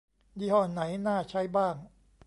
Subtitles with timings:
[0.39, 1.75] ยี่ห้อไหนน่าใช้บ้าง